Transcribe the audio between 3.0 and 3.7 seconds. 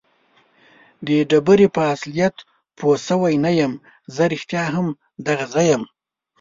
شوی نه